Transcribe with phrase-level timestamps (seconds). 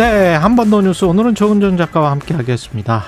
[0.00, 3.04] 네, 한 번 더 뉴스 오늘은 조은정 작가와 함께 하겠습니다.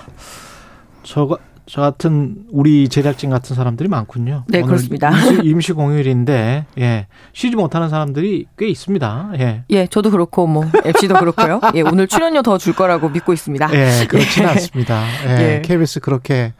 [1.02, 4.44] 저, 저 같은 우리 제작진 같은 사람들이 많군요.
[4.48, 5.08] 네, 그렇습니다.
[5.10, 9.30] 임시, 임시 공휴일인데 예, 쉬지 못하는 사람들이 꽤 있습니다.
[9.38, 9.62] 예.
[9.70, 11.62] 예, 저도 그렇고 뭐 MC도 그렇고요.
[11.76, 13.70] 예, 오늘 출연료 더 줄 거라고 믿고 있습니다.
[13.72, 14.52] 예, 그렇지는 예.
[14.52, 15.02] 않습니다.
[15.28, 15.62] 예, 예.
[15.64, 16.52] KBS 그렇게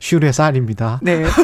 [0.00, 1.00] 쉬울의 쌀입니다.
[1.02, 1.24] 네.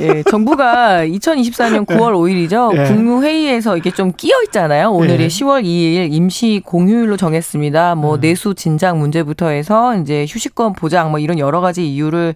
[0.00, 2.76] 예, 정부가 2024년 9월 5일이죠.
[2.76, 2.84] 예.
[2.84, 4.90] 국무회의에서 이게 좀 끼어 있잖아요.
[4.90, 5.28] 오늘이 예.
[5.28, 7.94] 10월 2일 임시 공휴일로 정했습니다.
[7.96, 8.20] 뭐 음.
[8.20, 12.34] 내수 진작 문제부터 해서 이제 휴식권 보장 뭐 이런 여러 가지 이유를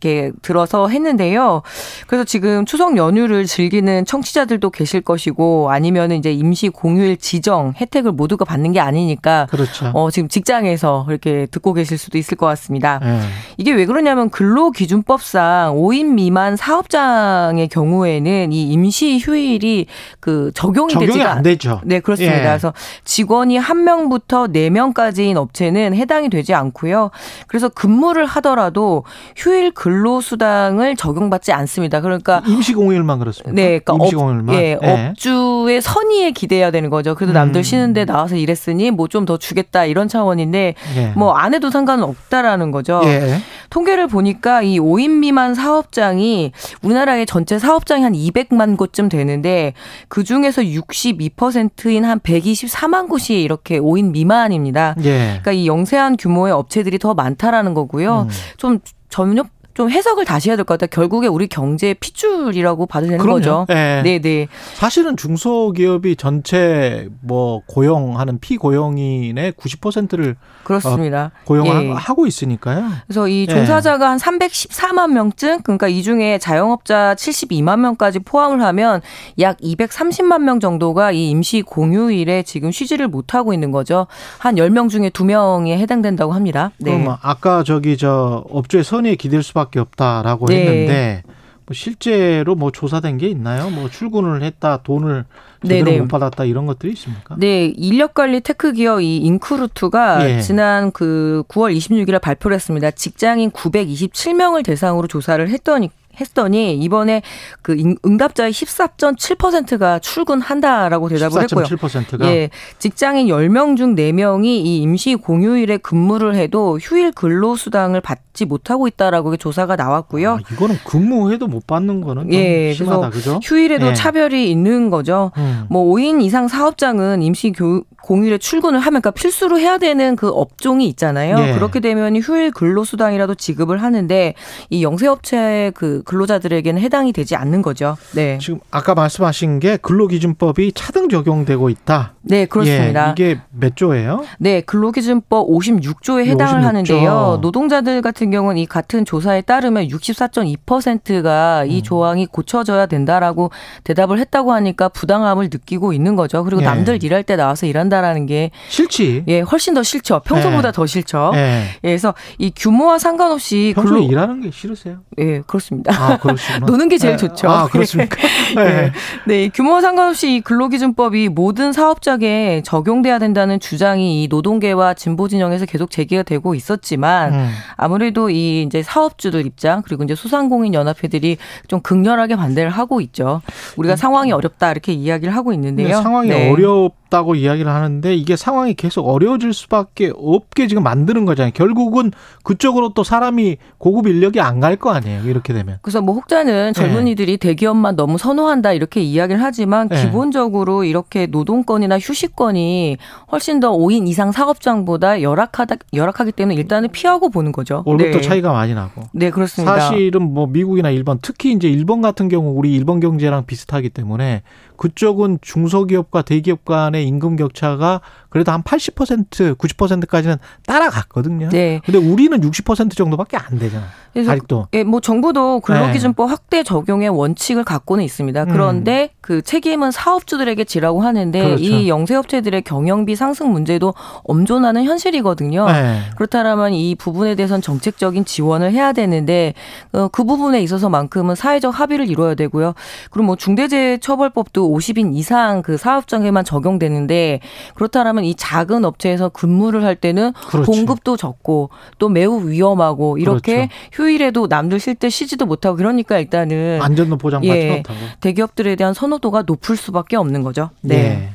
[0.00, 1.62] 이렇게 들어서 했는데요.
[2.06, 8.44] 그래서 지금 추석 연휴를 즐기는 청취자들도 계실 것이고 아니면 이제 임시 공휴일 지정 혜택을 모두가
[8.44, 9.90] 받는 게 아니니까 그렇죠.
[9.94, 13.00] 어, 지금 직장에서 이렇게 듣고 계실 수도 있을 것 같습니다.
[13.02, 13.20] 예.
[13.56, 19.86] 이게 왜 그러냐면 근로기준법상 5인 미만 사업장의 경우에는 이 임시 휴일이
[20.20, 21.80] 그 적용이, 적용이 되지가 안 되죠.
[21.84, 22.36] 네, 그렇습니다.
[22.36, 22.42] 예.
[22.42, 22.72] 그래서
[23.04, 27.10] 직원이 한 명부터 네 명까지인 업체는 해당이 되지 않고요.
[27.46, 29.04] 그래서 근무를 하더라도
[29.36, 32.00] 휴일 근로 수당을 적용받지 않습니다.
[32.00, 33.52] 그러니까 임시 공휴일만 그렇습니다.
[33.54, 34.54] 네, 그러니까 임시 업, 공휴일만.
[34.56, 37.14] 예, 업주의 선의에 기대야 되는 거죠.
[37.14, 37.62] 그래도 남들 음.
[37.62, 41.06] 쉬는데 나와서 일했으니 뭐 좀 더 주겠다 이런 차원인데 예.
[41.16, 43.00] 뭐안 해도 상관은 없다라는 거죠.
[43.04, 43.38] 예.
[43.70, 49.72] 통계를 보니까 이 5인 미만 사업장이 우리나라의 전체 사업장이 한 200만 곳쯤 되는데
[50.08, 54.94] 그 중에서 62%인 한 124만 곳이 이렇게 5인 미만입니다.
[55.04, 55.18] 예.
[55.28, 58.22] 그러니까 이 영세한 규모의 업체들이 더 많다라는 거고요.
[58.22, 58.34] 음.
[58.56, 59.44] 좀 전혀
[59.76, 60.88] 좀 해석을 다시 해야 될 것 같아요.
[60.90, 63.36] 결국에 우리 경제의 핏줄이라고 봐도 되는 그럼요.
[63.38, 63.66] 거죠.
[63.70, 64.00] 예.
[64.02, 64.48] 네, 네.
[64.74, 71.30] 사실은 중소기업이 전체 뭐 고용하는 피고용인의 90%를 그렇습니다.
[71.34, 71.44] 예.
[71.44, 72.88] 고용하고 있으니까요.
[73.06, 73.52] 그래서 이 예.
[73.52, 79.02] 종사자가 한 314만 명쯤, 그러니까 이 중에 자영업자 72만 명까지 포함을 하면
[79.38, 84.06] 약 230만 명 정도가 이 임시 공휴일에 지금 쉬지를 못하고 있는 거죠.
[84.38, 86.72] 한 10명 중에 2명에 해당된다고 합니다.
[86.78, 86.98] 네.
[86.98, 90.60] 그럼 아까 저기 저 업주의 선의에 기댈 수밖에 없다라고 네.
[90.60, 91.22] 했는데
[91.66, 93.70] 뭐 실제로 뭐 조사된 게 있나요?
[93.70, 95.24] 뭐 출근을 했다 돈을
[95.62, 96.00] 제대로 네네.
[96.02, 97.34] 못 받았다 이런 것들이 있습니까?
[97.38, 100.40] 네, 인력 관리 테크 기업 이 인크루트가 예.
[100.40, 102.92] 지난 그 9월 26일에 발표를 했습니다.
[102.92, 105.90] 직장인 927명을 대상으로 조사를 했더니
[106.20, 107.22] 했더니 이번에
[107.62, 111.64] 그 인- 응답자의 14.7%가 출근한다라고 대답을 했고요.
[111.64, 118.44] 14.7%가 예, 직장인 10명 중 4명이 이 임시 공휴일에 근무를 해도 휴일 근로 수당을 받지
[118.44, 120.32] 못하고 있다라고 조사가 나왔고요.
[120.34, 123.40] 아, 이거는 근무해도 못 받는 거는 좀 예, 심하다 그죠?
[123.42, 123.94] 휴일에도 예.
[123.94, 125.32] 차별이 있는 거죠.
[125.36, 125.64] 음.
[125.68, 130.86] 뭐 5인 이상 사업장은 임시 교, 공휴일에 출근을 하면 그러니까 필수로 해야 되는 그 업종이
[130.88, 131.36] 있잖아요.
[131.48, 131.52] 예.
[131.54, 134.34] 그렇게 되면 휴일 근로 수당이라도 지급을 하는데
[134.70, 137.96] 이 영세 업체 그 근로자들에게는 해당이 되지 않는 거죠.
[138.12, 138.38] 네.
[138.40, 142.14] 지금 아까 말씀하신 게 근로기준법이 차등 적용되고 있다.
[142.22, 143.08] 네, 그렇습니다.
[143.08, 144.24] 예, 이게 몇 조예요?
[144.38, 146.64] 네, 근로기준법 56조에 해당을 56조.
[146.64, 147.38] 하는데요.
[147.42, 151.82] 노동자들 같은 경우는 이 같은 조사에 따르면 64.2%가 이 음.
[151.82, 153.50] 조항이 고쳐져야 된다라고
[153.84, 156.44] 대답을 했다고 하니까 부당함을 느끼고 있는 거죠.
[156.44, 156.66] 그리고 예.
[156.66, 159.24] 남들 일할 때 나와서 일한다라는 게 싫지.
[159.28, 160.22] 예, 훨씬 더 싫죠.
[160.24, 160.72] 평소보다 예.
[160.72, 161.32] 더 싫죠.
[161.34, 161.66] 예.
[161.84, 164.98] 예, 그래서 이 규모와 상관없이 평소에 근로 일하는 게 싫으세요?
[165.18, 165.92] 예, 그렇습니다.
[165.98, 166.18] 아.
[166.66, 167.16] 노는 게 제일 예.
[167.16, 167.48] 좋죠.
[167.48, 168.16] 아, 그렇습니까?
[168.56, 168.62] 네.
[168.62, 168.92] 예.
[169.26, 175.66] 네, 이 규모와 상관없이 이 근로기준법이 모든 사업장에 적용돼야 된다는 주장이 이 노동계와 진보 진영에서
[175.66, 177.50] 계속 제기가 되고 있었지만 음.
[177.76, 181.36] 아무래도 이 이제 사업주들 입장 그리고 이제 소상공인 연합회들이
[181.68, 183.40] 좀 극렬하게 반대를 하고 있죠.
[183.76, 186.02] 우리가 상황이 어렵다 이렇게 이야기를 하고 있는데요.
[186.02, 186.50] 상황이 네.
[186.50, 191.52] 어렵다고 이야기를 하는데 이게 상황이 계속 어려워질 수밖에 없게 지금 만드는 거잖아요.
[191.54, 192.10] 결국은
[192.42, 195.22] 그쪽으로 또 사람이 고급 인력이 안 갈 거 아니에요.
[195.26, 195.78] 이렇게 되면.
[195.86, 200.02] 그래서 뭐 혹자는 젊은이들이 대기업만 너무 선호한다 이렇게 이야기를 하지만 네.
[200.02, 202.96] 기본적으로 이렇게 노동권이나 휴식권이
[203.30, 207.84] 훨씬 더 5인 이상 사업장보다 열악하다 열악하기 때문에 일단은 피하고 보는 거죠.
[207.86, 208.20] 월급도 네.
[208.20, 209.02] 차이가 많이 나고.
[209.12, 209.78] 네, 그렇습니다.
[209.78, 214.42] 사실은 뭐 미국이나 일본 특히 이제 일본 같은 경우 우리 일본 경제랑 비슷하기 때문에
[214.76, 221.48] 그쪽은 중소기업과 대기업 간의 임금 격차가 그래도 한 80% 90%까지는 따라갔거든요.
[221.50, 221.80] 네.
[221.84, 223.86] 근데 우리는 60% 정도밖에 안 되잖아.
[224.16, 224.68] 그래서 아직도.
[224.72, 228.44] 예, 뭐 정부도 근로기준법 확대 적용의 원칙을 갖고는 있습니다.
[228.44, 228.48] 음.
[228.48, 231.62] 그런데 그 책임은 사업주들에게 지라고 하는데 그렇죠.
[231.62, 233.92] 이 영세업체들의 경영비 상승 문제도
[234.24, 235.66] 엄존하는 현실이거든요.
[235.66, 236.00] 네.
[236.16, 239.52] 그렇다면 이 부분에 대해서는 정책적인 지원을 해야 되는데
[239.92, 242.72] 어, 그 부분에 있어서만큼은 사회적 합의를 이뤄야 되고요.
[243.10, 247.40] 그리고 뭐 중대재해처벌법도 50인 이상 그 사업장에만 적용되는데
[247.74, 250.72] 그렇다면 이 작은 업체에서 근무를 할 때는 그렇죠.
[250.72, 251.68] 봉급도 적고
[251.98, 254.05] 또 매우 위험하고 이렇게 그렇죠.
[254.06, 257.76] 휴일에도 남들 쉴 때 쉬지도 못하고 그러니까 일단은 안전도 보장받지 예.
[257.78, 257.98] 못하고.
[258.20, 260.70] 대기업들에 대한 선호도가 높을 수밖에 없는 거죠.
[260.80, 260.94] 네.
[260.96, 261.30] 예.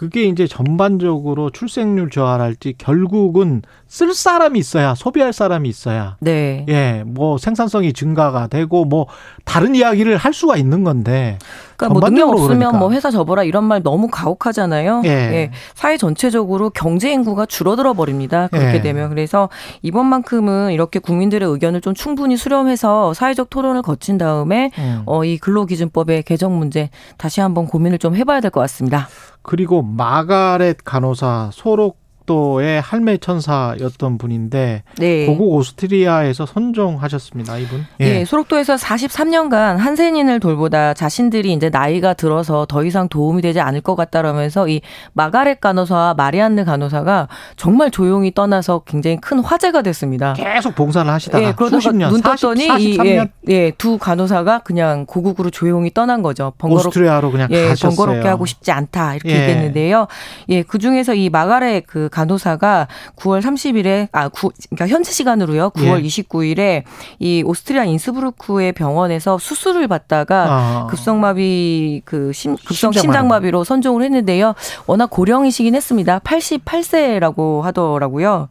[0.00, 6.64] 그게 이제 전반적으로 출생률 저하랄지 결국은 쓸 사람이 있어야 소비할 사람이 있어야 네.
[6.70, 9.08] 예, 뭐 생산성이 증가가 되고 뭐
[9.44, 11.36] 다른 이야기를 할 수가 있는 건데
[11.76, 12.78] 그러니까 뭐 능력 없으면 그러니까.
[12.78, 15.02] 뭐 회사 접어라 이런 말 너무 가혹하잖아요.
[15.04, 15.50] 예.
[15.74, 18.48] 사회 전체적으로 경제 인구가 줄어들어 버립니다.
[18.48, 18.80] 그렇게 예.
[18.80, 19.48] 되면 그래서
[19.82, 25.02] 이번만큼은 이렇게 국민들의 의견을 좀 충분히 수렴해서 사회적 토론을 거친 다음에 음.
[25.06, 29.08] 어, 이 근로기준법의 개정 문제 다시 한번 고민을 좀 해봐야 될 것 같습니다.
[29.42, 35.26] 그리고 마가렛 간호사 소록 도의 할매 천사였던 분인데 네.
[35.26, 37.58] 고국 오스트리아에서 선종하셨습니다.
[37.58, 37.86] 이분.
[38.00, 43.96] 예, 소록도에서 43년간 한센인을 돌보다 자신들이 이제 나이가 들어서 더 이상 도움이 되지 않을 것
[43.96, 44.80] 같다라면서 이
[45.12, 50.34] 마가렛 간호사와 마리안느 간호사가 정말 조용히 떠나서 굉장히 큰 화제가 됐습니다.
[50.34, 54.60] 계속 봉사를 하시다가 예, 그러다가 년, 눈 40, 떴더니 이 43년 예, 예, 두 간호사가
[54.60, 56.52] 그냥 고국으로 조용히 떠난 거죠.
[56.58, 57.96] 번거롭 오스트리아로 그냥 예, 가셨어요.
[57.96, 59.40] 번거롭게 하고 싶지 않다 이렇게 예.
[59.42, 60.06] 얘기했는데요.
[60.50, 65.70] 예, 그 중에서 이 마가렛 그 간호사가 9월 30일에 아, 구, 그러니까 현지 시간으로요.
[65.70, 66.06] 9월 예.
[66.06, 66.84] 29일에
[67.18, 70.86] 이 오스트리아 인스부르크의 병원에서 수술을 받다가 아.
[70.90, 73.00] 급성마비 그 심, 급성 심장마비.
[73.00, 74.54] 심장마비로 선종을 했는데요.
[74.86, 76.18] 워낙 고령이시긴 했습니다.
[76.20, 78.48] 88세라고 하더라고요.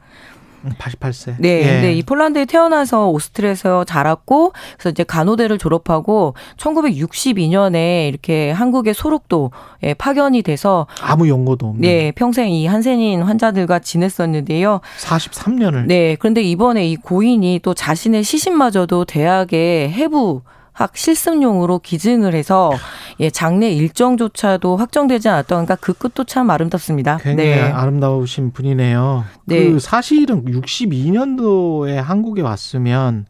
[0.78, 1.36] 88세.
[1.40, 1.64] 네, 예.
[1.64, 10.42] 근데 이 폴란드에 태어나서 오스트리아에서 자랐고 그래서 이제 간호대를 졸업하고 1962년에 이렇게 한국의 소록도에 파견이
[10.42, 14.82] 돼서 아무 연고도 없는 네, 평생 이 한센인 환자들과 지냈었는데요.
[15.00, 20.42] 43년을 네, 그런데 이번에 이 고인이 또 자신의 시신마저도 대학의 해부
[20.80, 22.72] 학 실습용으로 기증을 해서
[23.20, 27.18] 예, 장례 일정조차도 확정되지 않았던 그러니까 그 끝도 참 아름답습니다.
[27.18, 27.62] 굉장히 네.
[27.62, 29.26] 아름다우신 분이네요.
[29.44, 29.72] 네.
[29.72, 33.26] 그 사실은 62년도에 한국에 왔으면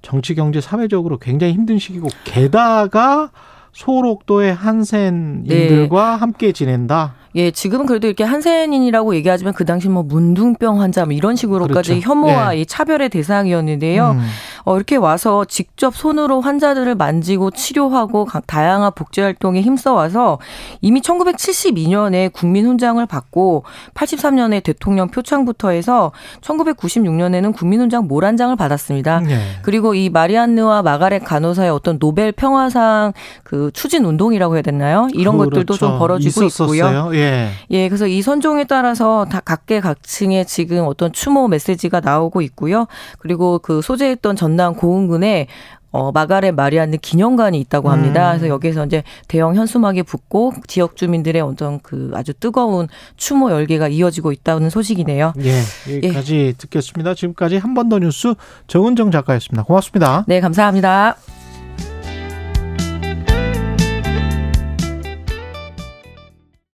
[0.00, 3.30] 정치, 경제, 사회적으로 굉장히 힘든 시기고 게다가
[3.72, 6.20] 소록도의 한센인들과 네.
[6.20, 7.14] 함께 지낸다.
[7.34, 12.08] 예, 지금은 그래도 이렇게 한센인이라고 얘기하지만 그 당시 뭐 문둥병 환자 뭐 이런 식으로까지 그렇죠.
[12.08, 12.60] 혐오와 예.
[12.60, 14.12] 이 차별의 대상이었는데요.
[14.12, 14.26] 음.
[14.66, 20.40] 어, 이렇게 와서 직접 손으로 환자들을 만지고 치료하고 각 다양한 복지 활동에 힘써와서
[20.80, 23.62] 이미 1972년에 국민훈장을 받고
[23.94, 26.10] 83년에 대통령 표창부터 해서
[26.40, 29.22] 1996년에는 국민훈장 모란장을 받았습니다.
[29.30, 29.38] 예.
[29.62, 33.12] 그리고 이 마리안느와 마가렛 간호사의 어떤 노벨 평화상
[33.44, 35.06] 그 추진 운동이라고 해야 되나요?
[35.14, 35.98] 이런 것들도 좀 그렇죠.
[36.00, 36.74] 벌어지고 있고요.
[36.74, 37.14] 있었어요.
[37.14, 37.50] 예.
[37.70, 42.88] 예, 그래서 이 선종에 따라서 다 각계 각층의 지금 어떤 추모 메시지가 나오고 있고요.
[43.20, 45.46] 그리고 그 소재했던 전남 고흥군에
[45.92, 48.32] 어, 마가렛 마리안느 기념관이 있다고 합니다.
[48.32, 48.38] 음.
[48.38, 54.32] 그래서 여기서 이제 대형 현수막이 붙고 지역 주민들의 어떤 그 아주 뜨거운 추모 열기가 이어지고
[54.32, 55.32] 있다는 소식이네요.
[55.42, 55.60] 예.
[55.96, 57.14] 여기까지 듣겠습니다.
[57.14, 58.34] 지금까지 한 번 더 뉴스
[58.66, 59.62] 정은정 작가였습니다.
[59.62, 60.24] 고맙습니다.
[60.26, 61.16] 네, 감사합니다.